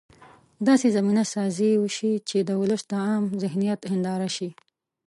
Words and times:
داسې 0.67 0.87
زمینه 0.97 1.23
سازي 1.33 1.71
وشي 1.77 2.13
چې 2.29 2.37
د 2.43 2.49
ولس 2.61 2.81
د 2.89 2.93
عامه 3.05 3.29
ذهنیت 3.43 3.79
هنداره 3.91 4.29
شي. 4.35 4.49